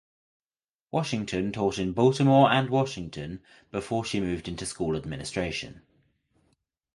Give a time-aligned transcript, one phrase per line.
[0.89, 5.83] Washington taught in Baltimore and Washington before she moved into school administration.